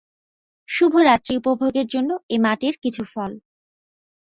শুভরাত্রি 0.69 1.33
উপভোগের 1.41 1.87
জন্য 1.93 2.11
এ 2.29 2.37
মাটির 2.45 2.75
কিছু 2.83 3.03
ফল। 3.05 3.31